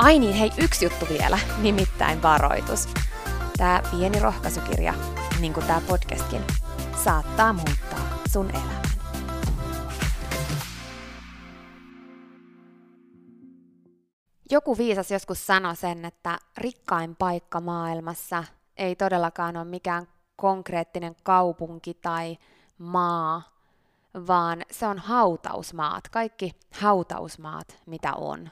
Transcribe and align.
Ai 0.00 0.18
niin, 0.18 0.34
hei, 0.34 0.50
yksi 0.58 0.84
juttu 0.84 1.06
vielä, 1.08 1.38
nimittäin 1.62 2.22
varoitus. 2.22 2.88
Tämä 3.56 3.82
pieni 3.90 4.20
rohkaisukirja, 4.20 4.94
niin 5.40 5.52
kuin 5.52 5.66
tämä 5.66 5.80
podcastkin, 5.88 6.42
saattaa 7.04 7.52
muuttaa 7.52 8.18
sun 8.32 8.50
elämän. 8.50 8.82
Joku 14.50 14.78
viisas 14.78 15.10
joskus 15.10 15.46
sanoi 15.46 15.76
sen, 15.76 16.04
että 16.04 16.38
rikkain 16.58 17.16
paikka 17.16 17.60
maailmassa 17.60 18.44
ei 18.76 18.96
todellakaan 18.96 19.56
ole 19.56 19.64
mikään 19.64 20.06
konkreettinen 20.36 21.16
kaupunki 21.22 21.94
tai 21.94 22.38
maa, 22.78 23.42
vaan 24.26 24.62
se 24.70 24.86
on 24.86 24.98
hautausmaat, 24.98 26.08
kaikki 26.08 26.52
hautausmaat, 26.80 27.80
mitä 27.86 28.14
on 28.14 28.50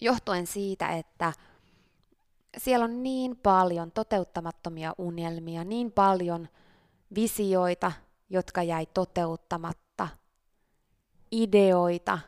johtuen 0.00 0.46
siitä, 0.46 0.88
että 0.88 1.32
siellä 2.56 2.84
on 2.84 3.02
niin 3.02 3.36
paljon 3.36 3.92
toteuttamattomia 3.92 4.94
unelmia, 4.98 5.64
niin 5.64 5.92
paljon 5.92 6.48
visioita, 7.14 7.92
jotka 8.30 8.62
jäi 8.62 8.86
toteuttamatta, 8.86 10.08
ideoita, 11.32 12.18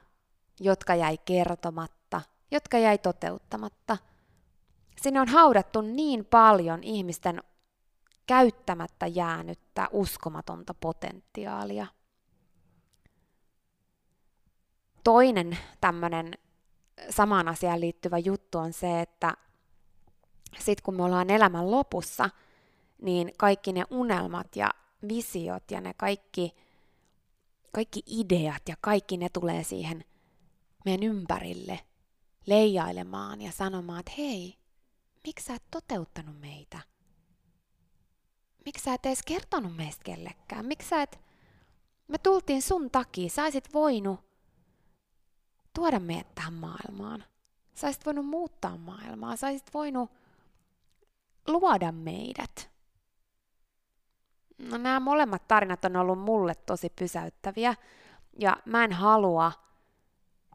jotka 0.60 0.94
jäi 0.94 1.18
kertomatta, 1.18 2.22
jotka 2.50 2.78
jäi 2.78 2.98
toteuttamatta. 2.98 3.96
Sinne 5.02 5.20
on 5.20 5.28
haudattu 5.28 5.80
niin 5.80 6.24
paljon 6.24 6.84
ihmisten 6.84 7.42
käyttämättä 8.26 9.06
jäänyttä 9.06 9.88
uskomatonta 9.92 10.74
potentiaalia. 10.74 11.86
Toinen 15.04 15.58
tämmöinen 15.80 16.34
samaan 17.10 17.48
asiaan 17.48 17.80
liittyvä 17.80 18.18
juttu 18.18 18.58
on 18.58 18.72
se, 18.72 19.00
että 19.00 19.34
sitten 20.58 20.82
kun 20.82 20.96
me 20.96 21.02
ollaan 21.02 21.30
elämän 21.30 21.70
lopussa, 21.70 22.30
niin 23.02 23.32
kaikki 23.36 23.72
ne 23.72 23.84
unelmat 23.90 24.56
ja 24.56 24.70
visiot 25.08 25.70
ja 25.70 25.80
ne 25.80 25.94
kaikki, 25.94 26.54
kaikki 27.72 28.02
ideat 28.06 28.62
ja 28.68 28.76
kaikki 28.80 29.16
ne 29.16 29.28
tulee 29.28 29.64
siihen 29.64 30.04
meidän 30.84 31.02
ympärille 31.02 31.80
leijailemaan 32.46 33.40
ja 33.40 33.52
sanomaan, 33.52 34.00
että 34.00 34.12
hei, 34.18 34.58
miksi 35.26 35.46
sä 35.46 35.54
et 35.54 35.62
toteuttanut 35.70 36.40
meitä? 36.40 36.80
Miksi 38.64 38.84
sä 38.84 38.94
et 38.94 39.06
edes 39.06 39.22
kertonut 39.26 39.76
meistä 39.76 40.04
kellekään? 40.04 40.66
Miksi 40.66 40.88
sä 40.88 41.02
et... 41.02 41.20
Me 42.08 42.18
tultiin 42.18 42.62
sun 42.62 42.90
takia, 42.90 43.28
sä 43.28 43.42
olisit 43.42 43.74
voinut 43.74 44.29
tuoda 45.74 46.00
meidät 46.00 46.34
tähän 46.34 46.54
maailmaan. 46.54 47.24
Sä 47.74 47.86
olisit 47.86 48.06
voinut 48.06 48.26
muuttaa 48.26 48.76
maailmaa, 48.76 49.36
sä 49.36 49.46
olisit 49.46 49.74
voinut 49.74 50.10
luoda 51.48 51.92
meidät. 51.92 52.70
No, 54.58 54.76
nämä 54.76 55.00
molemmat 55.00 55.48
tarinat 55.48 55.84
on 55.84 55.96
ollut 55.96 56.18
mulle 56.18 56.54
tosi 56.54 56.92
pysäyttäviä, 56.98 57.74
ja 58.38 58.56
mä 58.64 58.84
en 58.84 58.92
halua, 58.92 59.52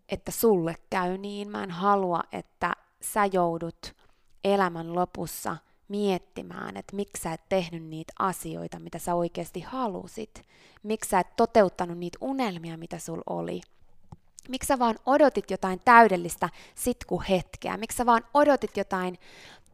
että 0.10 0.32
sulle 0.32 0.76
käy 0.90 1.18
niin. 1.18 1.50
Mä 1.50 1.64
en 1.64 1.72
halua, 1.72 2.24
että 2.32 2.74
sä 3.02 3.26
joudut 3.26 3.96
elämän 4.44 4.96
lopussa 4.96 5.58
miettimään, 5.88 6.78
että 6.78 6.96
miksi 6.96 7.24
sä 7.24 7.34
et 7.34 7.50
tehnyt 7.50 7.84
niitä 7.84 8.14
asioita, 8.20 8.80
mitä 8.80 9.00
sä 9.00 9.16
oikeasti 9.16 9.62
halusit. 9.62 10.48
Miksi 10.84 11.10
sä 11.10 11.20
et 11.20 11.36
toteuttanut 11.36 11.98
niitä 11.98 12.18
unelmia, 12.22 12.78
mitä 12.78 13.00
sul 13.00 13.22
oli– 13.30 13.62
Miksi 14.50 14.68
sä 14.68 14.80
vaan 14.80 14.96
odotit 15.06 15.52
jotain 15.52 15.82
täydellistä 15.86 16.50
sitkuhetkeä? 16.76 17.78
Miksi 17.78 17.98
sä 17.98 18.06
vaan 18.06 18.24
odotit 18.34 18.78
jotain 18.78 19.18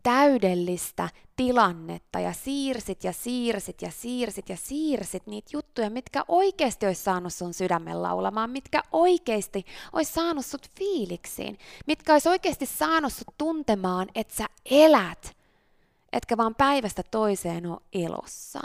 täydellistä 0.04 1.10
tilannetta 1.36 2.20
ja 2.20 2.34
siirsit 2.34 3.04
ja 3.04 3.14
siirsit 3.14 3.82
ja 3.82 3.92
siirsit 3.92 4.50
ja 4.50 4.58
siirsit 4.58 5.28
niitä 5.28 5.50
juttuja, 5.54 5.90
mitkä 5.90 6.26
oikeasti 6.28 6.86
olisi 6.86 7.04
saanut 7.04 7.34
sun 7.34 7.54
sydämen 7.54 8.02
laulamaan, 8.02 8.50
mitkä 8.50 8.84
oikeasti 8.92 9.66
olisi 9.94 10.14
saanut 10.14 10.46
sut 10.46 10.70
fiiliksiin, 10.78 11.58
mitkä 11.88 12.14
olisi 12.14 12.30
oikeasti 12.30 12.66
saanut 12.66 13.14
sut 13.14 13.34
tuntemaan, 13.38 14.08
että 14.16 14.36
sä 14.36 14.46
elät, 14.72 15.38
etkä 16.14 16.38
vaan 16.38 16.56
päivästä 16.56 17.04
toiseen 17.12 17.66
ole 17.66 17.82
elossa. 17.94 18.60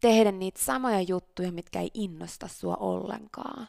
Tehdä 0.00 0.32
niitä 0.32 0.60
samoja 0.60 1.00
juttuja, 1.00 1.52
mitkä 1.52 1.80
ei 1.80 1.90
innosta 1.94 2.48
sua 2.48 2.76
ollenkaan 2.76 3.68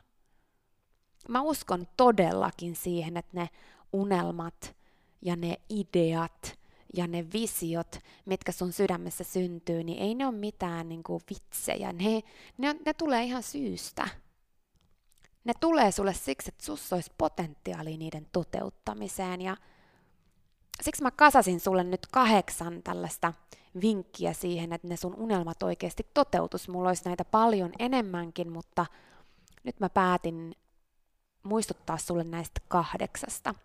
mä 1.30 1.42
uskon 1.42 1.88
todellakin 1.98 2.76
siihen, 2.76 3.18
että 3.18 3.38
ne 3.38 3.50
unelmat 3.94 4.76
ja 5.22 5.36
ne 5.36 5.58
ideat 5.70 6.58
ja 6.94 7.08
ne 7.08 7.26
visiot, 7.34 8.00
mitkä 8.26 8.52
sun 8.52 8.74
sydämessä 8.74 9.24
syntyy, 9.24 9.84
niin 9.84 10.00
ei 10.00 10.16
ne 10.16 10.28
ole 10.28 10.36
mitään 10.36 10.90
niin 10.90 11.04
kuin 11.04 11.22
vitsejä. 11.30 11.94
Ne, 11.94 12.24
ne, 12.58 12.76
ne 12.86 12.94
tulee 12.94 13.24
ihan 13.24 13.44
syystä. 13.44 14.08
Ne 15.44 15.54
tulee 15.60 15.92
sulle 15.92 16.14
siksi, 16.14 16.50
että 16.50 16.66
sussa 16.66 16.96
olisi 16.96 17.12
potentiaali 17.18 17.98
niiden 17.98 18.28
toteuttamiseen. 18.32 19.42
Ja 19.42 19.58
siksi 20.82 21.04
mä 21.04 21.12
kasasin 21.12 21.60
sulle 21.60 21.84
nyt 21.84 22.08
kahdeksan 22.12 22.84
tällaista 22.84 23.34
vinkkiä 23.82 24.34
siihen, 24.34 24.74
että 24.74 24.88
ne 24.88 24.98
sun 24.98 25.16
unelmat 25.16 25.64
oikeasti 25.64 26.08
toteutus. 26.14 26.70
Mulla 26.70 26.90
olisi 26.90 27.06
näitä 27.06 27.26
paljon 27.26 27.72
enemmänkin, 27.80 28.52
mutta 28.52 28.86
nyt 29.64 29.80
mä 29.80 29.90
päätin 29.90 30.56
muistuttaa 31.48 31.98
sulle 31.98 32.24
näistä 32.24 32.62
kahdeksasta. 32.68 33.56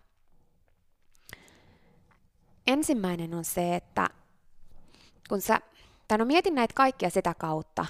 Ensimmäinen 2.67 3.35
on 3.35 3.45
se, 3.45 3.77
että 3.77 4.11
kun 5.29 5.41
sä, 5.41 5.61
tai 6.09 6.19
no 6.19 6.25
mietin 6.25 6.55
näitä 6.55 6.75
kaikkia 6.75 7.11
sitä 7.11 7.35
kautta, 7.35 7.87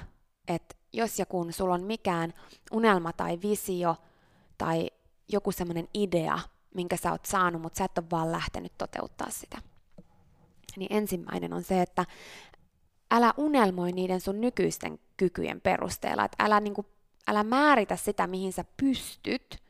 että 0.48 0.74
jos 0.92 1.18
ja 1.18 1.26
kun 1.26 1.52
sulla 1.52 1.74
on 1.74 1.84
mikään 1.84 2.34
unelma 2.72 3.12
tai 3.12 3.38
visio 3.42 3.96
tai 4.58 4.90
joku 5.28 5.52
semmoinen 5.52 5.88
idea, 5.94 6.38
minkä 6.74 6.96
sä 6.96 7.10
oot 7.10 7.24
saanut, 7.24 7.62
mutta 7.62 7.78
sä 7.78 7.84
et 7.84 7.98
ole 7.98 8.06
vaan 8.10 8.32
lähtenyt 8.32 8.72
toteuttaa 8.78 9.30
sitä. 9.30 9.58
Niin 10.76 10.92
ensimmäinen 10.92 11.52
on 11.52 11.62
se, 11.62 11.82
että 11.82 12.06
älä 13.10 13.34
unelmoi 13.36 13.92
niiden 13.92 14.20
sun 14.20 14.40
nykyisten 14.40 14.98
kykyjen 15.16 15.60
perusteella. 15.60 16.24
Että 16.24 16.44
älä, 16.44 16.60
niin 16.60 16.74
kuin, 16.74 16.86
älä 17.28 17.44
määritä 17.44 17.96
sitä, 17.96 18.26
mihin 18.26 18.52
sä 18.52 18.64
pystyt 18.76 19.62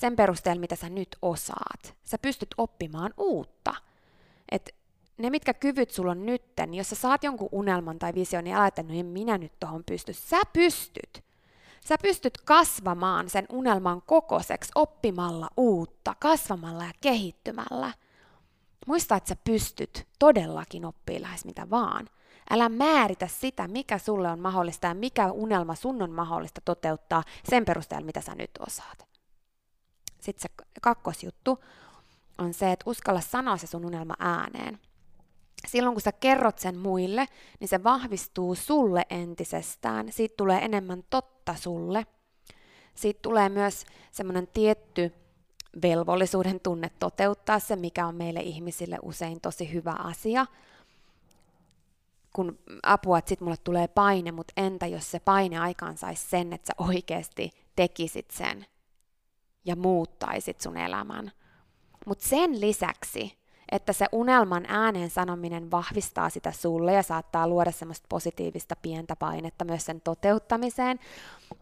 sen 0.00 0.16
perusteella, 0.16 0.60
mitä 0.60 0.76
sä 0.76 0.88
nyt 0.88 1.16
osaat. 1.22 1.94
Sä 2.04 2.18
pystyt 2.18 2.54
oppimaan 2.56 3.14
uutta. 3.16 3.74
Et 4.52 4.74
ne, 5.18 5.30
mitkä 5.30 5.54
kyvyt 5.54 5.90
sulla 5.90 6.10
on 6.10 6.26
nytten, 6.26 6.70
niin 6.70 6.78
jos 6.78 6.88
sä 6.88 6.96
saat 6.96 7.24
jonkun 7.24 7.48
unelman 7.52 7.98
tai 7.98 8.14
vision, 8.14 8.44
niin 8.44 8.56
älä, 8.56 8.66
että 8.66 8.82
no 8.82 8.94
en 8.94 9.06
minä 9.06 9.38
nyt 9.38 9.52
tohon 9.60 9.84
pysty. 9.84 10.12
Sä 10.12 10.40
pystyt. 10.52 11.24
Sä 11.86 11.96
pystyt 12.02 12.38
kasvamaan 12.38 13.30
sen 13.30 13.46
unelman 13.48 14.02
kokoiseksi 14.02 14.72
oppimalla 14.74 15.50
uutta, 15.56 16.14
kasvamalla 16.20 16.84
ja 16.84 16.92
kehittymällä. 17.00 17.92
Muista, 18.86 19.16
että 19.16 19.28
sä 19.28 19.36
pystyt 19.44 20.06
todellakin 20.18 20.84
oppii 20.84 21.22
lähes 21.22 21.44
mitä 21.44 21.70
vaan. 21.70 22.08
Älä 22.50 22.68
määritä 22.68 23.26
sitä, 23.26 23.68
mikä 23.68 23.98
sulle 23.98 24.30
on 24.30 24.40
mahdollista 24.40 24.86
ja 24.86 24.94
mikä 24.94 25.32
unelma 25.32 25.74
sun 25.74 26.02
on 26.02 26.10
mahdollista 26.10 26.60
toteuttaa 26.64 27.22
sen 27.50 27.64
perusteella, 27.64 28.06
mitä 28.06 28.20
sä 28.20 28.34
nyt 28.34 28.50
osaat. 28.66 29.09
Sitten 30.22 30.42
se 30.42 30.64
kakkosjuttu 30.82 31.64
on 32.38 32.54
se, 32.54 32.72
että 32.72 32.90
uskalla 32.90 33.20
sanoa 33.20 33.56
se 33.56 33.66
sun 33.66 33.84
unelma 33.84 34.14
ääneen 34.18 34.78
silloin 35.68 35.94
kun 35.94 36.02
sä 36.02 36.12
kerrot 36.12 36.58
sen 36.58 36.78
muille, 36.78 37.26
niin 37.60 37.68
se 37.68 37.84
vahvistuu 37.84 38.54
sulle 38.54 39.06
entisestään. 39.10 40.12
Siitä 40.12 40.34
tulee 40.36 40.64
enemmän 40.64 41.02
totta 41.10 41.54
sulle. 41.54 42.06
Siitä 42.94 43.18
tulee 43.22 43.48
myös 43.48 43.84
semmoinen 44.10 44.46
tietty 44.46 45.12
velvollisuuden 45.82 46.60
tunne 46.60 46.90
toteuttaa 46.98 47.58
se, 47.58 47.76
mikä 47.76 48.06
on 48.06 48.14
meille 48.14 48.40
ihmisille 48.40 48.98
usein 49.02 49.40
tosi 49.40 49.72
hyvä 49.72 49.94
asia. 49.98 50.46
Kun 52.32 52.58
apua, 52.82 53.18
että 53.18 53.28
sit 53.28 53.40
mulle 53.40 53.56
tulee 53.64 53.88
paine, 53.88 54.32
mutta 54.32 54.52
entä 54.56 54.86
jos 54.86 55.10
se 55.10 55.20
paine 55.20 55.58
aikaan 55.58 55.96
saisi 55.96 56.28
sen, 56.28 56.52
että 56.52 56.66
sä 56.66 56.72
oikeasti 56.88 57.50
tekisit 57.76 58.30
sen 58.30 58.66
ja 59.64 59.76
muuttaisit 59.76 60.60
sun 60.60 60.76
elämän. 60.76 61.32
Mutta 62.06 62.28
sen 62.28 62.60
lisäksi 62.60 63.40
että 63.70 63.92
se 63.92 64.06
unelman 64.12 64.64
äänen 64.68 65.10
sanominen 65.10 65.70
vahvistaa 65.70 66.30
sitä 66.30 66.52
sulle 66.52 66.92
ja 66.92 67.02
saattaa 67.02 67.48
luoda 67.48 67.70
semmoista 67.72 68.06
positiivista 68.08 68.76
pientä 68.76 69.16
painetta 69.16 69.64
myös 69.64 69.84
sen 69.84 70.00
toteuttamiseen, 70.00 71.00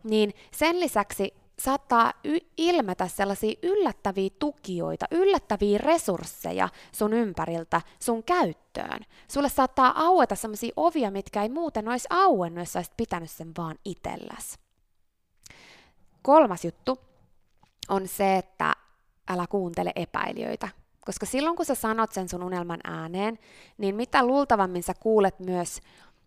niin 0.04 0.34
sen 0.50 0.80
lisäksi 0.80 1.34
saattaa 1.58 2.12
y- 2.24 2.38
ilmetä 2.56 3.08
sellaisia 3.08 3.58
yllättäviä 3.62 4.30
tukijoita, 4.38 5.06
yllättäviä 5.10 5.78
resursseja 5.78 6.68
sun 6.92 7.12
ympäriltä 7.12 7.80
sun 8.00 8.22
käyttöön. 8.22 9.00
Sulle 9.28 9.48
saattaa 9.48 9.92
aueta 9.96 10.34
sellaisia 10.34 10.72
ovia, 10.76 11.10
mitkä 11.10 11.42
ei 11.42 11.48
muuten 11.48 11.88
olisi 11.88 12.08
auennut, 12.10 12.62
jos 12.62 12.76
olisit 12.76 12.96
pitänyt 12.96 13.30
sen 13.30 13.52
vaan 13.58 13.76
itselläs. 13.84 14.58
Kolmas 16.22 16.64
juttu 16.64 17.07
on 17.88 18.08
se, 18.08 18.36
että 18.36 18.72
älä 19.28 19.46
kuuntele 19.46 19.92
epäilijöitä. 19.96 20.68
Koska 21.04 21.26
silloin 21.26 21.56
kun 21.56 21.66
sä 21.66 21.74
sanot 21.74 22.12
sen 22.12 22.28
sun 22.28 22.42
unelman 22.42 22.80
ääneen, 22.84 23.38
niin 23.78 23.94
mitä 23.94 24.26
luultavammin 24.26 24.82
sä 24.82 24.94
kuulet 24.94 25.40
myös 25.40 25.80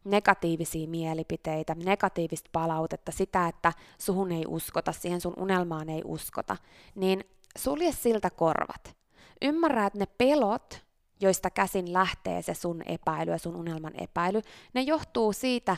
negatiivisia 0.03 0.87
mielipiteitä, 0.87 1.75
negatiivista 1.75 2.49
palautetta, 2.53 3.11
sitä, 3.11 3.47
että 3.47 3.73
suhun 3.97 4.31
ei 4.31 4.43
uskota, 4.47 4.91
siihen 4.91 5.21
sun 5.21 5.33
unelmaan 5.37 5.89
ei 5.89 6.01
uskota, 6.05 6.57
niin 6.95 7.23
sulje 7.57 7.91
siltä 7.91 8.29
korvat. 8.29 8.95
Ymmärrä, 9.41 9.85
että 9.85 9.99
ne 9.99 10.05
pelot, 10.17 10.81
joista 11.19 11.49
käsin 11.49 11.93
lähtee 11.93 12.41
se 12.41 12.53
sun 12.53 12.81
epäily 12.85 13.31
ja 13.31 13.37
sun 13.37 13.55
unelman 13.55 13.93
epäily, 14.01 14.41
ne 14.73 14.81
johtuu 14.81 15.33
siitä, 15.33 15.77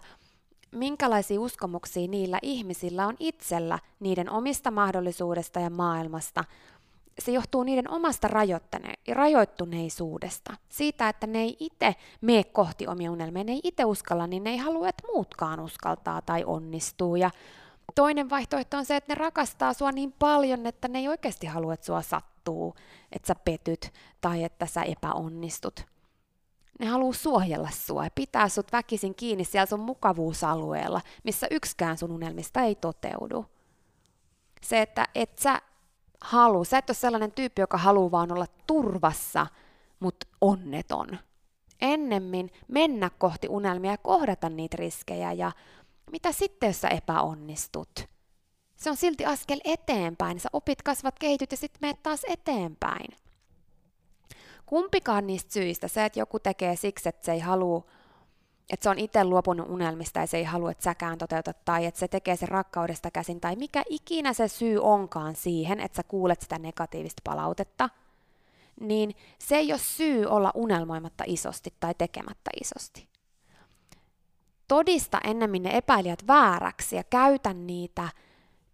minkälaisia 0.73 1.39
uskomuksia 1.39 2.07
niillä 2.07 2.39
ihmisillä 2.41 3.07
on 3.07 3.15
itsellä 3.19 3.79
niiden 3.99 4.29
omista 4.29 4.71
mahdollisuudesta 4.71 5.59
ja 5.59 5.69
maailmasta, 5.69 6.43
se 7.19 7.31
johtuu 7.31 7.63
niiden 7.63 7.89
omasta 7.89 8.27
rajoittuneisuudesta. 9.13 10.53
Siitä, 10.69 11.09
että 11.09 11.27
ne 11.27 11.39
ei 11.39 11.57
itse 11.59 11.95
mene 12.21 12.43
kohti 12.43 12.87
omia 12.87 13.11
unelmia, 13.11 13.43
ne 13.43 13.51
ei 13.51 13.61
itse 13.63 13.85
uskalla, 13.85 14.27
niin 14.27 14.43
ne 14.43 14.49
ei 14.49 14.57
halua, 14.57 14.89
että 14.89 15.07
muutkaan 15.13 15.59
uskaltaa 15.59 16.21
tai 16.21 16.43
onnistuu. 16.43 17.15
Ja 17.15 17.31
toinen 17.95 18.29
vaihtoehto 18.29 18.77
on 18.77 18.85
se, 18.85 18.95
että 18.95 19.13
ne 19.13 19.15
rakastaa 19.15 19.73
sua 19.73 19.91
niin 19.91 20.13
paljon, 20.19 20.65
että 20.65 20.87
ne 20.87 20.99
ei 20.99 21.07
oikeasti 21.07 21.47
halua, 21.47 21.73
että 21.73 21.85
sua 21.85 22.01
sattuu, 22.01 22.75
että 23.11 23.27
sä 23.27 23.35
petyt 23.35 23.93
tai 24.21 24.43
että 24.43 24.65
sä 24.65 24.83
epäonnistut. 24.83 25.92
Ne 26.79 26.85
haluaa 26.85 27.13
suojella 27.13 27.69
sua 27.69 28.03
ja 28.03 28.09
pitää 28.15 28.49
sut 28.49 28.71
väkisin 28.71 29.15
kiinni 29.15 29.43
siellä 29.43 29.65
sun 29.65 29.79
mukavuusalueella, 29.79 31.01
missä 31.23 31.47
yksikään 31.51 31.97
sun 31.97 32.11
unelmista 32.11 32.61
ei 32.61 32.75
toteudu. 32.75 33.45
Se, 34.61 34.81
että 34.81 35.07
et 35.15 35.39
sä 35.39 35.61
halu. 36.21 36.63
Sä 36.63 36.77
et 36.77 36.89
ole 36.89 36.95
sellainen 36.95 37.31
tyyppi, 37.31 37.61
joka 37.61 37.77
haluaa 37.77 38.11
vaan 38.11 38.31
olla 38.31 38.45
turvassa, 38.67 39.47
mutta 39.99 40.27
onneton. 40.41 41.17
Ennemmin 41.81 42.51
mennä 42.67 43.09
kohti 43.09 43.47
unelmia 43.47 43.91
ja 43.91 43.97
kohdata 43.97 44.49
niitä 44.49 44.77
riskejä 44.77 45.31
ja 45.31 45.51
mitä 46.11 46.31
sitten, 46.31 46.67
jos 46.67 46.81
sä 46.81 46.87
epäonnistut? 46.87 48.07
Se 48.75 48.89
on 48.89 48.97
silti 48.97 49.25
askel 49.25 49.59
eteenpäin. 49.63 50.39
Sä 50.39 50.49
opit, 50.53 50.81
kasvat, 50.81 51.19
kehityt 51.19 51.51
ja 51.51 51.57
sitten 51.57 51.79
menet 51.81 52.03
taas 52.03 52.21
eteenpäin. 52.27 53.15
Kumpikaan 54.73 55.27
niistä 55.27 55.53
syistä, 55.53 55.87
se, 55.87 56.05
että 56.05 56.19
joku 56.19 56.39
tekee 56.39 56.75
siksi, 56.75 57.09
että 57.09 57.25
se 57.25 57.31
ei 57.31 57.39
halua 57.39 57.83
että 58.69 58.83
se 58.83 58.89
on 58.89 58.99
itse 58.99 59.23
luopunut 59.23 59.69
unelmista 59.69 60.19
ja 60.19 60.27
se 60.27 60.37
ei 60.37 60.43
halua, 60.43 60.71
että 60.71 60.83
säkään 60.83 61.17
toteutat, 61.17 61.65
tai 61.65 61.85
että 61.85 61.99
se 61.99 62.07
tekee 62.07 62.35
sen 62.35 62.47
rakkaudesta 62.49 63.11
käsin, 63.11 63.41
tai 63.41 63.55
mikä 63.55 63.83
ikinä 63.89 64.33
se 64.33 64.47
syy 64.47 64.79
onkaan 64.81 65.35
siihen, 65.35 65.79
että 65.79 65.95
sä 65.95 66.03
kuulet 66.03 66.41
sitä 66.41 66.59
negatiivista 66.59 67.21
palautetta, 67.23 67.89
niin 68.79 69.15
se 69.39 69.55
ei 69.55 69.71
ole 69.71 69.79
syy 69.79 70.25
olla 70.25 70.51
unelmoimatta 70.55 71.23
isosti 71.27 71.73
tai 71.79 71.93
tekemättä 71.97 72.51
isosti. 72.61 73.07
Todista 74.67 75.19
ennemmin 75.23 75.63
ne 75.63 75.77
epäilijät 75.77 76.27
vääräksi 76.27 76.95
ja 76.95 77.03
käytä 77.03 77.53
niitä 77.53 78.09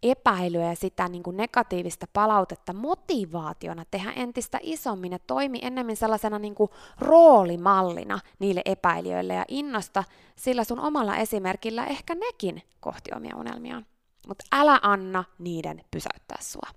epäilyä 0.04 0.66
ja 0.66 0.76
sitä 0.76 1.08
niin 1.08 1.24
kuin 1.24 1.38
negatiivista 1.38 2.08
palautetta 2.14 2.74
motivaationa 2.74 3.86
tehdä 3.92 4.12
entistä 4.12 4.60
isommin 4.62 5.12
ja 5.12 5.20
toimi 5.28 5.60
ennemmin 5.62 5.98
sellaisena 5.98 6.40
niin 6.40 6.56
kuin 6.56 6.70
roolimallina 6.98 8.20
niille 8.40 8.62
epäilijöille 8.66 9.34
ja 9.34 9.46
innosta 9.48 10.04
sillä 10.36 10.64
sun 10.64 10.80
omalla 10.80 11.18
esimerkillä 11.18 11.86
ehkä 11.86 12.16
nekin 12.16 12.62
kohti 12.80 13.12
omia 13.16 13.36
unelmiaan. 13.36 13.86
Mutta 14.28 14.46
älä 14.52 14.80
anna 14.82 15.24
niiden 15.40 15.84
pysäyttää 15.92 16.38
sua. 16.42 16.70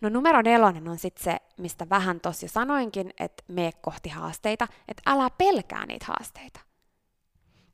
No 0.00 0.08
numero 0.08 0.42
nelonen 0.42 0.88
on 0.88 0.98
sitten 0.98 1.24
se, 1.24 1.36
mistä 1.58 1.86
vähän 1.90 2.20
jo 2.42 2.48
sanoinkin, 2.48 3.10
että 3.20 3.44
mene 3.48 3.72
kohti 3.80 4.08
haasteita, 4.08 4.68
että 4.88 5.02
älä 5.06 5.30
pelkää 5.30 5.86
niitä 5.86 6.06
haasteita 6.08 6.60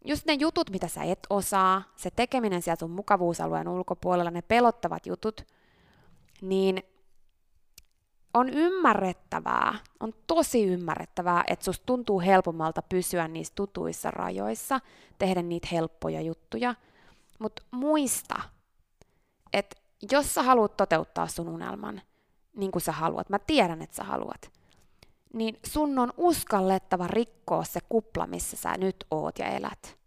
just 0.05 0.27
ne 0.27 0.33
jutut, 0.33 0.71
mitä 0.71 0.89
sä 0.89 1.03
et 1.03 1.27
osaa, 1.31 1.83
se 1.97 2.11
tekeminen 2.11 2.63
sieltä 2.63 2.81
sun 2.81 2.91
mukavuusalueen 2.91 3.69
ulkopuolella, 3.69 4.31
ne 4.31 4.43
pelottavat 4.43 5.07
jutut, 5.07 5.47
niin 6.41 6.83
on 8.35 8.51
ymmärrettävää, 8.51 9.79
on 10.01 10.13
tosi 10.27 10.65
ymmärrettävää, 10.65 11.45
että 11.47 11.65
susta 11.65 11.87
tuntuu 11.87 12.21
helpommalta 12.21 12.83
pysyä 12.83 13.29
niissä 13.29 13.53
tutuissa 13.57 14.11
rajoissa, 14.11 14.81
tehdä 15.19 15.43
niitä 15.43 15.69
helppoja 15.73 16.21
juttuja, 16.21 16.75
mutta 17.39 17.63
muista, 17.71 18.43
että 19.53 19.77
jos 20.13 20.35
sä 20.35 20.43
haluat 20.43 20.77
toteuttaa 20.77 21.27
sun 21.27 21.49
unelman, 21.49 22.03
niin 22.57 22.71
kuin 22.71 22.83
sä 22.83 22.93
haluat, 22.93 23.29
mä 23.29 23.39
tiedän, 23.39 23.83
että 23.83 23.97
sä 23.97 24.05
haluat, 24.05 24.60
niin 25.35 25.59
sun 25.67 25.99
on 25.99 26.13
uskallettava 26.17 27.07
rikkoa 27.07 27.65
se 27.65 27.81
kupla, 27.89 28.27
missä 28.27 28.57
sä 28.57 28.75
nyt 28.79 29.07
oot 29.11 29.39
ja 29.39 29.47
elät. 29.47 29.99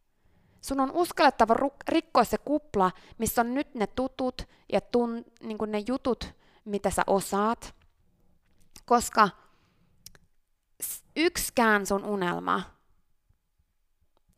Sun 0.61 0.79
on 0.79 0.91
uskallettava 0.91 1.55
rikkoa 1.87 2.23
se 2.23 2.37
kupla, 2.37 2.91
missä 3.17 3.41
on 3.41 3.53
nyt 3.53 3.75
ne 3.75 3.87
tutut 3.87 4.47
ja 4.73 4.81
tun, 4.81 5.25
niin 5.41 5.57
ne 5.67 5.83
jutut, 5.87 6.33
mitä 6.65 6.89
sä 6.89 7.03
osaat, 7.07 7.75
koska 8.85 9.29
yksikään 11.15 11.85
sun 11.85 12.05
unelma 12.05 12.61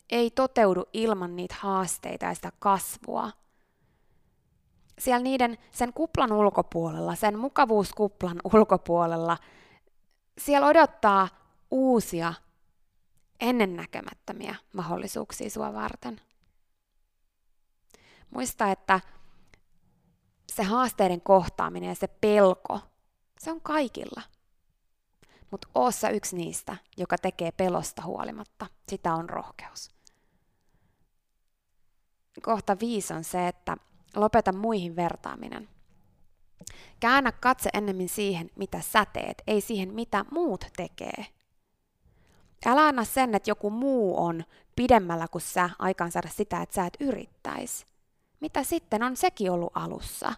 ei 0.09 0.31
toteudu 0.31 0.85
ilman 0.93 1.35
niitä 1.35 1.55
haasteita 1.59 2.25
ja 2.25 2.33
sitä 2.33 2.51
kasvua. 2.59 3.31
Siellä 4.99 5.23
niiden, 5.23 5.57
sen 5.71 5.93
kuplan 5.93 6.31
ulkopuolella, 6.31 7.15
sen 7.15 7.39
mukavuuskuplan 7.39 8.41
ulkopuolella, 8.53 9.37
siellä 10.37 10.67
odottaa 10.67 11.27
uusia, 11.71 12.33
ennennäkemättömiä 13.39 14.55
mahdollisuuksia 14.73 15.49
sua 15.49 15.73
varten. 15.73 16.21
Muista, 18.29 18.71
että 18.71 18.99
se 20.53 20.63
haasteiden 20.63 21.21
kohtaaminen 21.21 21.89
ja 21.89 21.95
se 21.95 22.07
pelko, 22.07 22.79
se 23.39 23.51
on 23.51 23.61
kaikilla. 23.61 24.21
Mutta 25.51 25.67
oossa 25.75 26.09
yksi 26.09 26.35
niistä, 26.35 26.77
joka 26.97 27.17
tekee 27.17 27.51
pelosta 27.51 28.01
huolimatta. 28.03 28.67
Sitä 28.89 29.13
on 29.13 29.29
rohkeus. 29.29 29.89
Kohta 32.41 32.79
viisi 32.79 33.13
on 33.13 33.23
se, 33.23 33.47
että 33.47 33.77
lopeta 34.15 34.53
muihin 34.53 34.95
vertaaminen. 34.95 35.69
Käännä 36.99 37.31
katse 37.31 37.69
ennemmin 37.73 38.09
siihen, 38.09 38.49
mitä 38.55 38.81
sä 38.81 39.05
teet, 39.05 39.43
ei 39.47 39.61
siihen, 39.61 39.93
mitä 39.93 40.25
muut 40.31 40.65
tekee. 40.77 41.25
Älä 42.65 42.87
anna 42.87 43.03
sen, 43.03 43.35
että 43.35 43.49
joku 43.49 43.69
muu 43.69 44.23
on 44.23 44.43
pidemmällä 44.75 45.27
kuin 45.27 45.41
sä 45.41 45.69
aikaansaada 45.79 46.29
sitä, 46.29 46.61
että 46.61 46.75
sä 46.75 46.85
et 46.85 46.97
yrittäisi. 46.99 47.85
Mitä 48.39 48.63
sitten 48.63 49.03
on 49.03 49.17
sekin 49.17 49.51
ollut 49.51 49.71
alussa? 49.75 50.33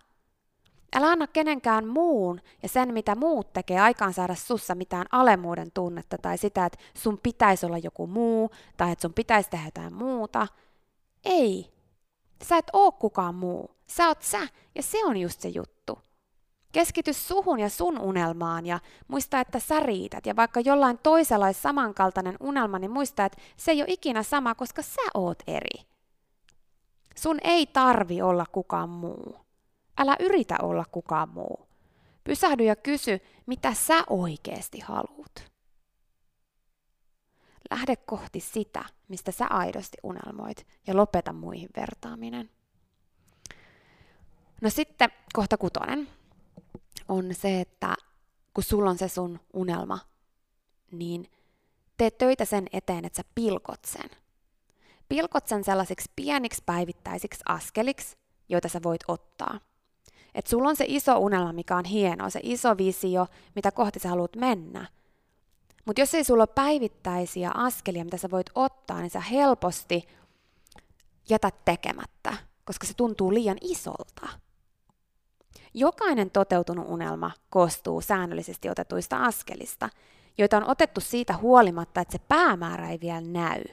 Älä 0.95 1.07
anna 1.07 1.27
kenenkään 1.27 1.87
muun 1.87 2.41
ja 2.63 2.69
sen, 2.69 2.93
mitä 2.93 3.15
muut 3.15 3.53
tekee, 3.53 3.79
aikaan 3.79 4.13
saada 4.13 4.35
sussa 4.35 4.75
mitään 4.75 5.05
alemuuden 5.11 5.71
tunnetta 5.71 6.17
tai 6.17 6.37
sitä, 6.37 6.65
että 6.65 6.79
sun 6.93 7.19
pitäisi 7.23 7.65
olla 7.65 7.77
joku 7.77 8.07
muu 8.07 8.51
tai 8.77 8.91
että 8.91 9.01
sun 9.01 9.13
pitäisi 9.13 9.49
tehdä 9.49 9.65
jotain 9.65 9.93
muuta. 9.93 10.47
Ei. 11.25 11.73
Sä 12.43 12.57
et 12.57 12.67
oo 12.73 12.91
kukaan 12.91 13.35
muu. 13.35 13.71
Sä 13.87 14.07
oot 14.07 14.21
sä 14.21 14.47
ja 14.75 14.83
se 14.83 15.05
on 15.05 15.17
just 15.17 15.41
se 15.41 15.49
juttu. 15.49 15.76
Keskity 16.77 17.13
suhun 17.13 17.59
ja 17.59 17.69
sun 17.69 17.99
unelmaan 17.99 18.65
ja 18.65 18.79
muista, 19.07 19.39
että 19.39 19.59
sä 19.59 19.79
riität. 19.79 20.25
Ja 20.25 20.35
vaikka 20.35 20.59
jollain 20.59 20.97
toisella 20.97 21.45
olisi 21.45 21.61
samankaltainen 21.61 22.37
unelma, 22.39 22.79
niin 22.79 22.91
muista, 22.91 23.25
että 23.25 23.41
se 23.57 23.71
ei 23.71 23.81
ole 23.81 23.91
ikinä 23.91 24.23
sama, 24.23 24.55
koska 24.55 24.81
sä 24.81 25.01
oot 25.13 25.43
eri. 25.47 25.85
Sun 27.15 27.37
ei 27.43 27.65
tarvi 27.65 28.21
olla 28.21 28.45
kukaan 28.51 28.89
muu. 28.89 29.37
Älä 29.97 30.15
yritä 30.19 30.55
olla 30.61 30.85
kukaan 30.91 31.29
muu. 31.29 31.67
Pysähdy 32.23 32.63
ja 32.63 32.75
kysy, 32.75 33.19
mitä 33.45 33.73
sä 33.73 34.03
oikeasti 34.09 34.79
haluat. 34.79 35.51
Lähde 37.71 37.95
kohti 37.95 38.39
sitä, 38.39 38.85
mistä 39.07 39.31
sä 39.31 39.47
aidosti 39.47 39.97
unelmoit, 40.03 40.67
ja 40.87 40.95
lopeta 40.95 41.33
muihin 41.33 41.69
vertaaminen. 41.75 42.49
No 44.61 44.69
sitten 44.69 45.09
kohta 45.33 45.57
kutonen 45.57 46.07
on 47.07 47.35
se, 47.35 47.61
että 47.61 47.95
kun 48.53 48.63
sulla 48.63 48.89
on 48.89 48.97
se 48.97 49.07
sun 49.07 49.39
unelma, 49.53 49.99
niin 50.91 51.31
tee 51.97 52.11
töitä 52.11 52.45
sen 52.45 52.67
eteen, 52.73 53.05
että 53.05 53.17
sä 53.17 53.23
pilkot 53.35 53.85
sen. 53.85 54.09
Pilkot 55.09 55.47
sen 55.47 55.63
sellaisiksi 55.63 56.11
pieniksi 56.15 56.63
päivittäisiksi 56.65 57.43
askeliksi, 57.45 58.17
joita 58.49 58.69
sä 58.69 58.79
voit 58.83 59.01
ottaa. 59.07 59.59
Että 60.35 60.49
sulla 60.49 60.69
on 60.69 60.75
se 60.75 60.85
iso 60.87 61.17
unelma, 61.17 61.53
mikä 61.53 61.77
on 61.77 61.85
hieno, 61.85 62.29
se 62.29 62.39
iso 62.43 62.77
visio, 62.77 63.27
mitä 63.55 63.71
kohti 63.71 63.99
sä 63.99 64.09
haluat 64.09 64.35
mennä. 64.35 64.87
Mutta 65.85 66.01
jos 66.01 66.13
ei 66.13 66.23
sulla 66.23 66.41
ole 66.41 66.53
päivittäisiä 66.55 67.51
askelia, 67.53 68.05
mitä 68.05 68.17
sä 68.17 68.31
voit 68.31 68.49
ottaa, 68.55 68.99
niin 68.99 69.09
sä 69.09 69.19
helposti 69.19 70.07
jätät 71.29 71.65
tekemättä, 71.65 72.37
koska 72.65 72.87
se 72.87 72.93
tuntuu 72.93 73.33
liian 73.33 73.57
isolta. 73.61 74.27
Jokainen 75.73 76.31
toteutunut 76.31 76.85
unelma 76.89 77.31
koostuu 77.49 78.01
säännöllisesti 78.01 78.69
otetuista 78.69 79.17
askelista, 79.17 79.89
joita 80.37 80.57
on 80.57 80.69
otettu 80.69 81.01
siitä 81.01 81.37
huolimatta, 81.37 82.01
että 82.01 82.11
se 82.11 82.19
päämäärä 82.27 82.89
ei 82.89 82.99
vielä 83.01 83.21
näy. 83.21 83.63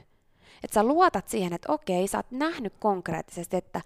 Että 0.64 0.74
sä 0.74 0.84
luotat 0.84 1.28
siihen, 1.28 1.52
että 1.52 1.72
okei, 1.72 2.08
sä 2.08 2.18
oot 2.18 2.30
nähnyt 2.30 2.74
konkreettisesti, 2.78 3.56
että 3.56 3.80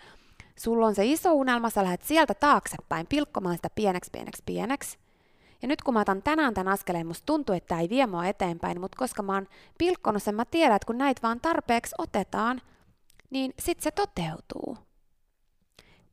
sulla 0.56 0.86
on 0.86 0.94
se 0.94 1.06
iso 1.06 1.32
unelma, 1.32 1.70
sä 1.70 1.84
lähdet 1.84 2.02
sieltä 2.02 2.34
taaksepäin 2.34 3.06
pilkkomaan 3.06 3.56
sitä 3.56 3.70
pieneksi, 3.74 4.10
pieneksi, 4.10 4.42
pieneksi. 4.46 4.98
Ja 5.62 5.68
nyt 5.68 5.82
kun 5.82 5.94
mä 5.94 6.00
otan 6.00 6.22
tänään 6.22 6.54
tämän 6.54 6.72
askeleen, 6.72 7.06
musta 7.06 7.26
tuntuu, 7.26 7.54
että 7.54 7.68
tämä 7.68 7.80
ei 7.80 7.88
vie 7.88 8.06
mua 8.06 8.26
eteenpäin, 8.26 8.80
mutta 8.80 8.98
koska 8.98 9.22
mä 9.22 9.34
oon 9.34 9.46
pilkkonut 9.78 10.22
sen, 10.22 10.34
mä 10.34 10.44
tiedän, 10.44 10.76
että 10.76 10.86
kun 10.86 10.98
näitä 10.98 11.22
vaan 11.22 11.40
tarpeeksi 11.40 11.94
otetaan, 11.98 12.60
niin 13.30 13.54
sit 13.58 13.80
se 13.80 13.90
toteutuu. 13.90 14.87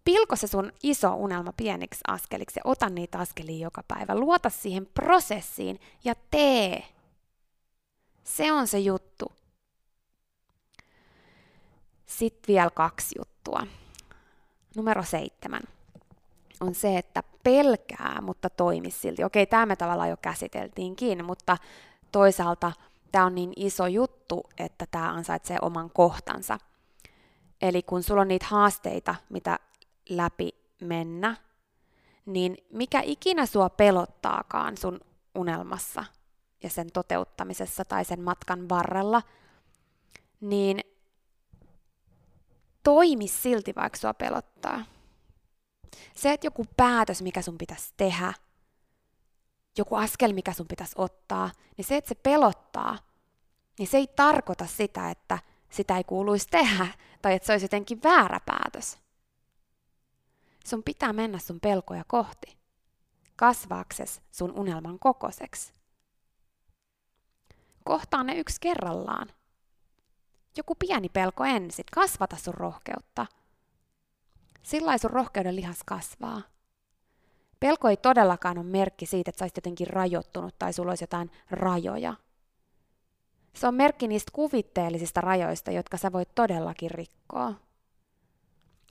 Pilko 0.06 0.36
se 0.36 0.48
sun 0.48 0.72
iso 0.84 1.16
unelma 1.16 1.54
pieniksi 1.58 2.02
askeliksi 2.08 2.60
ja 2.60 2.62
ota 2.72 2.90
niitä 2.90 3.20
askelia 3.20 3.64
joka 3.64 3.84
päivä. 3.88 4.16
Luota 4.16 4.50
siihen 4.50 4.86
prosessiin 4.86 5.80
ja 6.04 6.16
tee. 6.32 6.84
Se 8.24 8.52
on 8.52 8.68
se 8.68 8.80
juttu. 8.80 9.32
Sitten 12.06 12.54
vielä 12.54 12.70
kaksi 12.70 13.16
juttua. 13.20 13.68
Numero 14.76 15.04
seitsemän 15.04 15.62
on 16.60 16.76
se, 16.76 16.98
että 16.98 17.24
pelkää, 17.44 18.22
mutta 18.22 18.50
toimi 18.50 18.92
silti. 18.92 19.24
Okei, 19.24 19.46
tämä 19.46 19.66
me 19.66 19.76
tavallaan 19.76 20.10
jo 20.10 20.18
käsiteltiinkin, 20.18 21.26
mutta 21.26 21.58
toisaalta 22.12 22.72
tämä 23.12 23.26
on 23.26 23.36
niin 23.36 23.54
iso 23.56 23.88
juttu, 23.88 24.44
että 24.58 24.86
tämä 24.92 25.14
ansaitsee 25.14 25.58
oman 25.62 25.90
kohtansa. 25.90 26.58
Eli 27.62 27.84
kun 27.84 28.04
sulla 28.04 28.22
on 28.22 28.28
niitä 28.28 28.46
haasteita, 28.50 29.16
mitä 29.30 29.60
läpi 30.10 30.50
mennä, 30.82 31.36
niin 32.26 32.58
mikä 32.70 33.02
ikinä 33.02 33.46
sua 33.46 33.70
pelottaakaan 33.70 34.78
sun 34.78 35.00
unelmassa 35.36 36.06
ja 36.64 36.70
sen 36.70 36.92
toteuttamisessa 36.92 37.86
tai 37.86 38.06
sen 38.06 38.22
matkan 38.22 38.70
varrella, 38.70 39.22
niin 40.42 40.80
toimi 42.84 43.28
silti, 43.28 43.74
vaikka 43.76 43.98
sua 43.98 44.14
pelottaa. 44.14 44.86
Se, 46.16 46.34
että 46.34 46.48
joku 46.48 46.66
päätös, 46.78 47.22
mikä 47.22 47.42
sun 47.42 47.58
pitäisi 47.58 47.94
tehdä, 47.98 48.34
joku 49.78 49.96
askel, 49.96 50.34
mikä 50.34 50.54
sun 50.54 50.68
pitäisi 50.68 50.94
ottaa, 50.98 51.52
niin 51.78 51.86
se, 51.86 51.98
että 51.98 52.10
se 52.10 52.16
pelottaa, 52.16 52.98
niin 53.80 53.88
se 53.88 53.98
ei 53.98 54.08
tarkoita 54.08 54.66
sitä, 54.66 55.10
että 55.10 55.40
sitä 55.70 55.98
ei 55.98 56.04
kuuluisi 56.04 56.48
tehdä 56.48 56.88
tai 57.22 57.34
että 57.34 57.46
se 57.46 57.52
olisi 57.54 57.64
jotenkin 57.64 58.04
väärä 58.04 58.40
päätös. 58.46 58.98
Sun 60.68 60.84
pitää 60.84 61.14
mennä 61.14 61.40
sun 61.40 61.60
pelkoja 61.60 62.04
kohti, 62.08 62.58
kasvaakses 63.36 64.22
sun 64.32 64.60
unelman 64.60 65.00
kokoiseksi. 65.00 65.74
Kohtaa 67.84 68.24
ne 68.24 68.36
yksi 68.36 68.58
kerrallaan. 68.62 69.28
Joku 70.58 70.76
pieni 70.76 71.10
pelko 71.10 71.44
ensin, 71.44 71.86
kasvata 71.96 72.36
sun 72.36 72.54
rohkeutta. 72.54 73.26
Sillä 74.64 74.98
sun 74.98 75.10
rohkeuden 75.10 75.56
lihas 75.56 75.80
kasvaa. 75.86 76.42
Pelko 77.60 77.90
ei 77.90 77.98
todellakaan 77.98 78.58
ole 78.58 78.66
merkki 78.66 79.06
siitä, 79.06 79.30
että 79.30 79.40
sä 79.40 79.52
jotenkin 79.56 79.88
rajoittunut 79.88 80.56
tai 80.60 80.74
sulla 80.74 80.92
olisi 80.92 81.04
jotain 81.04 81.32
rajoja. 81.52 82.14
Se 83.54 83.68
on 83.68 83.76
merkki 83.76 84.08
niistä 84.08 84.32
kuvitteellisista 84.34 85.22
rajoista, 85.22 85.72
jotka 85.72 85.98
sä 85.98 86.12
voit 86.12 86.36
todellakin 86.36 86.92
rikkoa. 86.92 87.65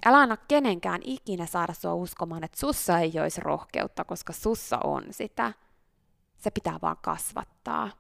Älä 0.05 0.19
anna 0.19 0.37
kenenkään 0.37 1.01
ikinä 1.05 1.47
saada 1.47 1.73
sua 1.73 1.95
uskomaan, 1.95 2.45
että 2.45 2.61
sussa 2.61 2.99
ei 2.99 3.13
olisi 3.23 3.41
rohkeutta, 3.41 4.05
koska 4.05 4.33
sussa 4.33 4.79
on 4.85 5.05
sitä. 5.11 5.53
Se 6.39 6.51
pitää 6.51 6.79
vaan 6.83 6.97
kasvattaa. 7.03 7.91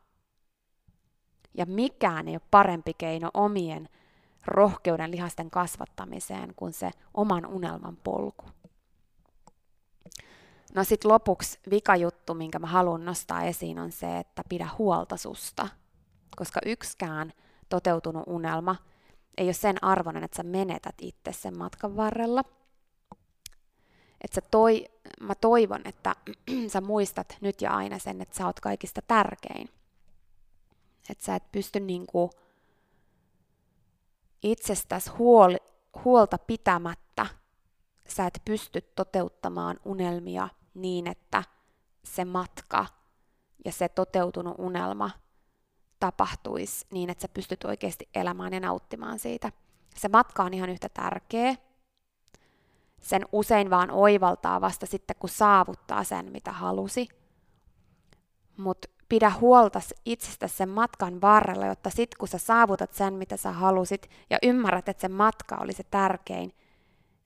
Ja 1.54 1.66
mikään 1.66 2.28
ei 2.28 2.34
ole 2.34 2.40
parempi 2.50 2.94
keino 2.94 3.30
omien 3.34 3.88
rohkeuden 4.46 5.10
lihasten 5.10 5.50
kasvattamiseen 5.50 6.54
kuin 6.56 6.72
se 6.72 6.90
oman 7.14 7.46
unelman 7.46 7.96
polku. 7.96 8.44
No 10.74 10.84
sit 10.84 11.04
lopuksi 11.04 11.58
vika 11.70 11.96
juttu, 11.96 12.34
minkä 12.34 12.58
mä 12.58 12.66
haluan 12.66 13.04
nostaa 13.04 13.42
esiin, 13.42 13.78
on 13.78 13.92
se, 13.92 14.18
että 14.18 14.42
pidä 14.48 14.68
huolta 14.78 15.16
susta. 15.16 15.68
Koska 16.36 16.60
yksikään 16.66 17.32
toteutunut 17.68 18.24
unelma– 18.26 18.76
ei 19.36 19.46
ole 19.46 19.52
sen 19.52 19.84
arvoinen, 19.84 20.24
että 20.24 20.36
sä 20.36 20.42
menetät 20.42 20.94
itse 21.00 21.32
sen 21.32 21.58
matkan 21.58 21.96
varrella. 21.96 22.44
Että 24.20 24.40
toi, 24.50 24.84
mä 25.20 25.34
toivon, 25.34 25.80
että 25.84 26.16
sä 26.72 26.80
muistat 26.80 27.36
nyt 27.40 27.62
ja 27.62 27.70
aina 27.70 27.98
sen, 27.98 28.20
että 28.20 28.36
sä 28.36 28.46
oot 28.46 28.60
kaikista 28.60 29.02
tärkein. 29.02 29.70
Että 31.10 31.24
sä 31.24 31.34
et 31.34 31.52
pysty 31.52 31.80
niinku 31.80 32.30
itsestäsi 34.42 35.10
huol, 35.10 35.56
huolta 36.04 36.38
pitämättä, 36.38 37.26
sä 38.08 38.26
et 38.26 38.42
pysty 38.44 38.80
toteuttamaan 38.80 39.80
unelmia 39.84 40.48
niin, 40.74 41.06
että 41.06 41.42
se 42.04 42.24
matka 42.24 42.86
ja 43.64 43.72
se 43.72 43.88
toteutunut 43.88 44.54
unelma 44.58 45.10
tapahtuisi 46.00 46.86
niin, 46.90 47.10
että 47.10 47.22
sä 47.22 47.28
pystyt 47.28 47.64
oikeasti 47.64 48.08
elämään 48.14 48.52
ja 48.52 48.60
nauttimaan 48.60 49.18
siitä. 49.18 49.52
Se 49.96 50.08
matka 50.08 50.42
on 50.42 50.54
ihan 50.54 50.70
yhtä 50.70 50.88
tärkeä. 50.88 51.54
Sen 53.00 53.26
usein 53.32 53.70
vaan 53.70 53.90
oivaltaa 53.90 54.60
vasta 54.60 54.86
sitten, 54.86 55.16
kun 55.18 55.28
saavuttaa 55.28 56.04
sen, 56.04 56.32
mitä 56.32 56.52
halusi. 56.52 57.08
Mutta 58.56 58.88
pidä 59.08 59.32
huolta 59.40 59.80
itsestä 60.04 60.48
sen 60.48 60.68
matkan 60.68 61.20
varrella, 61.20 61.66
jotta 61.66 61.90
sit 61.90 62.14
kun 62.14 62.28
sä 62.28 62.38
saavutat 62.38 62.92
sen, 62.92 63.14
mitä 63.14 63.36
sä 63.36 63.52
halusit, 63.52 64.10
ja 64.30 64.38
ymmärrät, 64.42 64.88
että 64.88 65.00
se 65.00 65.08
matka 65.08 65.56
oli 65.56 65.72
se 65.72 65.82
tärkein, 65.82 66.52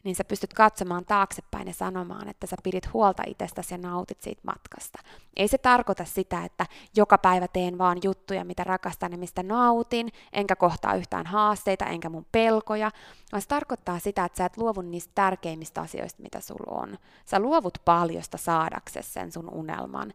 niin 0.08 0.16
sä 0.16 0.24
pystyt 0.24 0.54
katsomaan 0.54 1.04
taaksepäin 1.04 1.66
ja 1.66 1.74
sanomaan, 1.74 2.28
että 2.28 2.46
sä 2.46 2.56
pidit 2.62 2.92
huolta 2.92 3.22
itsestäsi 3.26 3.74
ja 3.74 3.78
nautit 3.78 4.22
siitä 4.22 4.40
matkasta. 4.44 4.98
Ei 5.36 5.48
se 5.48 5.58
tarkoita 5.58 6.04
sitä, 6.04 6.44
että 6.44 6.66
joka 6.96 7.18
päivä 7.18 7.48
teen 7.48 7.78
vaan 7.78 7.98
juttuja, 8.02 8.44
mitä 8.44 8.64
rakastan 8.64 9.12
ja 9.12 9.18
mistä 9.18 9.42
nautin, 9.42 10.08
enkä 10.32 10.56
kohtaa 10.56 10.94
yhtään 10.94 11.26
haasteita, 11.26 11.84
enkä 11.84 12.08
mun 12.08 12.26
pelkoja, 12.32 12.90
vaan 13.32 13.42
se 13.42 13.48
tarkoittaa 13.48 13.98
sitä, 13.98 14.24
että 14.24 14.38
sä 14.38 14.44
et 14.44 14.56
luovu 14.56 14.80
niistä 14.80 15.12
tärkeimmistä 15.14 15.80
asioista, 15.80 16.22
mitä 16.22 16.40
sulla 16.40 16.82
on. 16.82 16.98
Sä 17.24 17.40
luovut 17.40 17.78
paljosta 17.84 18.38
saadaksesi 18.38 19.12
sen 19.12 19.32
sun 19.32 19.50
unelman. 19.54 20.12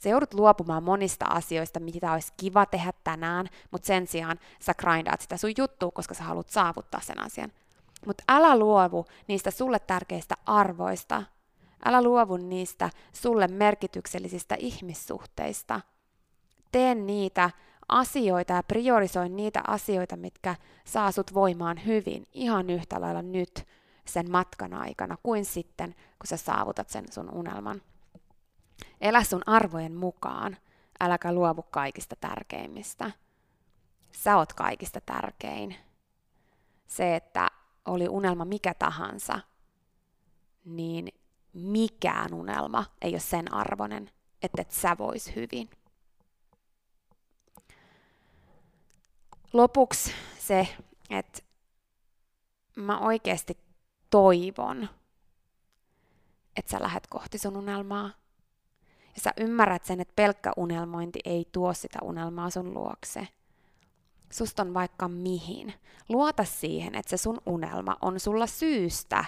Sä 0.00 0.08
joudut 0.08 0.34
luopumaan 0.34 0.82
monista 0.82 1.26
asioista, 1.26 1.80
mitä 1.80 2.12
olisi 2.12 2.32
kiva 2.36 2.66
tehdä 2.66 2.92
tänään, 3.04 3.46
mutta 3.70 3.86
sen 3.86 4.06
sijaan 4.06 4.38
sä 4.60 4.74
grindaat 4.74 5.20
sitä 5.20 5.36
sun 5.36 5.52
juttua, 5.58 5.90
koska 5.90 6.14
sä 6.14 6.24
haluat 6.24 6.48
saavuttaa 6.48 7.00
sen 7.00 7.20
asian. 7.20 7.52
Mutta 8.06 8.24
älä 8.28 8.58
luovu 8.58 9.04
niistä 9.28 9.50
sulle 9.50 9.78
tärkeistä 9.78 10.34
arvoista. 10.46 11.22
Älä 11.84 12.02
luovu 12.02 12.36
niistä 12.36 12.90
sulle 13.12 13.48
merkityksellisistä 13.48 14.56
ihmissuhteista. 14.58 15.80
Tee 16.72 16.94
niitä 16.94 17.50
asioita 17.88 18.52
ja 18.52 18.62
priorisoi 18.62 19.28
niitä 19.28 19.62
asioita, 19.66 20.16
mitkä 20.16 20.56
saa 20.84 21.12
sut 21.12 21.34
voimaan 21.34 21.86
hyvin 21.86 22.26
ihan 22.32 22.70
yhtä 22.70 23.00
lailla 23.00 23.22
nyt 23.22 23.66
sen 24.04 24.30
matkan 24.30 24.74
aikana 24.74 25.16
kuin 25.22 25.44
sitten, 25.44 25.94
kun 25.94 26.26
sä 26.26 26.36
saavutat 26.36 26.88
sen 26.88 27.04
sun 27.12 27.30
unelman. 27.30 27.82
Elä 29.00 29.24
sun 29.24 29.42
arvojen 29.46 29.94
mukaan, 29.94 30.56
äläkä 31.00 31.32
luovu 31.32 31.62
kaikista 31.62 32.16
tärkeimmistä. 32.16 33.10
Sä 34.12 34.36
oot 34.36 34.52
kaikista 34.52 35.00
tärkein. 35.00 35.76
Se, 36.86 37.16
että 37.16 37.48
oli 37.86 38.08
unelma 38.08 38.44
mikä 38.44 38.74
tahansa, 38.74 39.40
niin 40.64 41.08
mikään 41.52 42.34
unelma 42.34 42.84
ei 43.02 43.12
ole 43.12 43.20
sen 43.20 43.54
arvoinen, 43.54 44.10
että 44.42 44.62
et 44.62 44.70
sä 44.70 44.96
vois 44.98 45.36
hyvin. 45.36 45.70
Lopuksi 49.52 50.12
se, 50.38 50.68
että 51.10 51.42
mä 52.76 52.98
oikeasti 52.98 53.58
toivon, 54.10 54.88
että 56.56 56.70
sä 56.70 56.82
lähdet 56.82 57.06
kohti 57.06 57.38
sun 57.38 57.56
unelmaa. 57.56 58.10
Ja 59.14 59.20
sä 59.20 59.30
ymmärrät 59.36 59.84
sen, 59.84 60.00
että 60.00 60.12
pelkkä 60.16 60.52
unelmointi 60.56 61.20
ei 61.24 61.48
tuo 61.52 61.74
sitä 61.74 61.98
unelmaa 62.02 62.50
sun 62.50 62.74
luokse– 62.74 63.28
susta 64.32 64.62
on 64.62 64.74
vaikka 64.74 65.08
mihin. 65.08 65.74
Luota 66.08 66.44
siihen, 66.44 66.94
että 66.94 67.10
se 67.10 67.16
sun 67.16 67.40
unelma 67.46 67.96
on 68.02 68.20
sulla 68.20 68.46
syystä. 68.46 69.24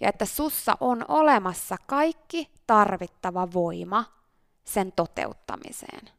Ja 0.00 0.08
että 0.08 0.24
sussa 0.24 0.76
on 0.80 1.04
olemassa 1.08 1.76
kaikki 1.86 2.50
tarvittava 2.66 3.48
voima 3.54 4.04
sen 4.64 4.92
toteuttamiseen. 4.92 6.10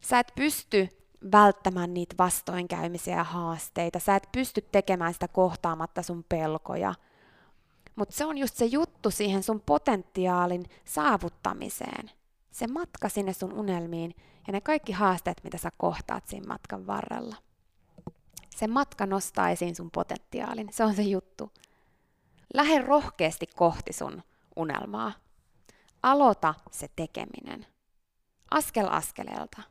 Sä 0.00 0.18
et 0.18 0.32
pysty 0.34 0.88
välttämään 1.32 1.94
niitä 1.94 2.14
vastoinkäymisiä 2.18 3.16
ja 3.16 3.24
haasteita. 3.24 3.98
Sä 3.98 4.16
et 4.16 4.28
pysty 4.32 4.60
tekemään 4.60 5.12
sitä 5.12 5.28
kohtaamatta 5.28 6.02
sun 6.02 6.24
pelkoja. 6.28 6.94
Mutta 7.96 8.16
se 8.16 8.24
on 8.24 8.38
just 8.38 8.56
se 8.56 8.64
juttu 8.64 9.10
siihen 9.10 9.42
sun 9.42 9.60
potentiaalin 9.60 10.64
saavuttamiseen. 10.84 12.10
Se 12.50 12.66
matka 12.66 13.08
sinne 13.08 13.32
sun 13.32 13.52
unelmiin 13.52 14.14
ja 14.46 14.52
ne 14.52 14.60
kaikki 14.60 14.92
haasteet, 14.92 15.44
mitä 15.44 15.58
sä 15.58 15.70
kohtaat 15.76 16.26
siinä 16.26 16.46
matkan 16.46 16.86
varrella. 16.86 17.36
Se 18.56 18.66
matka 18.66 19.06
nostaa 19.06 19.50
esiin 19.50 19.76
sun 19.76 19.90
potentiaalin, 19.90 20.68
se 20.72 20.84
on 20.84 20.94
se 20.94 21.02
juttu. 21.02 21.52
Lähde 22.54 22.78
rohkeasti 22.78 23.46
kohti 23.46 23.92
sun 23.92 24.22
unelmaa. 24.56 25.12
Aloita 26.02 26.54
se 26.70 26.88
tekeminen. 26.96 27.66
Askel 28.50 28.88
askeleelta. 28.90 29.62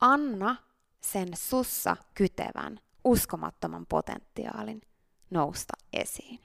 Anna 0.00 0.56
sen 1.00 1.28
sussa 1.36 1.96
kytevän, 2.14 2.80
uskomattoman 3.04 3.86
potentiaalin 3.86 4.82
nousta 5.30 5.74
esiin. 5.92 6.40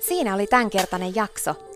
Siinä 0.00 0.34
oli 0.34 0.46
tämänkertainen 0.46 1.14
jakso. 1.14 1.75